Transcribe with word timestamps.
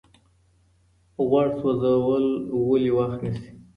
غوړ 1.27 1.45
سوځول 1.59 2.25
ولې 2.69 2.91
وخت 2.97 3.19
نیسي؟ 3.23 3.49